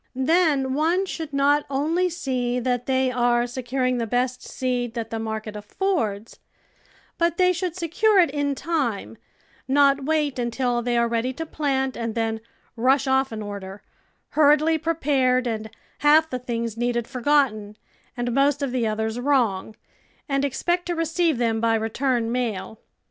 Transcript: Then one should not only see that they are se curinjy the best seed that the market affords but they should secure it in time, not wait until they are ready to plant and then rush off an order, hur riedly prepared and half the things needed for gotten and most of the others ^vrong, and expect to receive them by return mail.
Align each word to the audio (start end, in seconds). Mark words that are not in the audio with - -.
Then 0.15 0.73
one 0.73 1.05
should 1.05 1.31
not 1.31 1.63
only 1.69 2.09
see 2.09 2.59
that 2.59 2.87
they 2.87 3.11
are 3.11 3.45
se 3.45 3.61
curinjy 3.61 3.99
the 3.99 4.07
best 4.07 4.41
seed 4.41 4.95
that 4.95 5.11
the 5.11 5.19
market 5.19 5.55
affords 5.55 6.39
but 7.19 7.37
they 7.37 7.53
should 7.53 7.75
secure 7.75 8.17
it 8.19 8.31
in 8.31 8.55
time, 8.55 9.15
not 9.67 10.03
wait 10.03 10.39
until 10.39 10.81
they 10.81 10.97
are 10.97 11.07
ready 11.07 11.33
to 11.33 11.45
plant 11.45 11.95
and 11.95 12.15
then 12.15 12.41
rush 12.75 13.05
off 13.05 13.31
an 13.31 13.43
order, 13.43 13.83
hur 14.29 14.57
riedly 14.57 14.81
prepared 14.81 15.45
and 15.45 15.69
half 15.99 16.27
the 16.31 16.39
things 16.39 16.75
needed 16.75 17.07
for 17.07 17.21
gotten 17.21 17.77
and 18.17 18.31
most 18.33 18.63
of 18.63 18.71
the 18.71 18.87
others 18.87 19.19
^vrong, 19.19 19.75
and 20.27 20.43
expect 20.43 20.87
to 20.87 20.95
receive 20.95 21.37
them 21.37 21.61
by 21.61 21.75
return 21.75 22.31
mail. 22.31 22.79